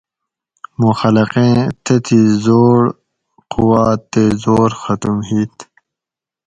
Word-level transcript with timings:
مو 0.79 0.89
خلقیں 0.99 1.55
تتھی 1.83 2.21
زوڑ 2.43 2.79
قوات 3.51 3.99
تے 4.11 4.23
زور 4.43 4.69
ختم 4.81 5.15
ہیت 5.27 5.55